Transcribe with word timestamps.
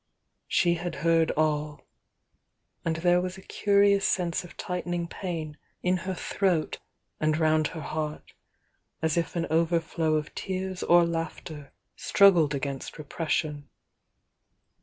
She 0.47 0.73
had 0.81 0.95
heard 1.05 1.29
all,— 1.37 1.85
and 2.83 2.95
there 2.95 3.21
was 3.21 3.37
a 3.37 3.41
curious 3.43 4.03
sense 4.03 4.43
of 4.43 4.57
tight 4.57 4.87
ening 4.87 5.07
pain 5.11 5.57
in 5.83 5.97
her 5.97 6.15
throat 6.15 6.79
and 7.19 7.37
round 7.37 7.67
her 7.67 7.81
heart, 7.81 8.33
as 9.03 9.15
if 9.15 9.35
an 9.35 9.45
overflow 9.51 10.15
of 10.15 10.33
tears 10.33 10.81
or 10.81 11.05
laughter 11.05 11.71
struggled 11.95 12.55
against 12.55 12.97
repression. 12.97 13.69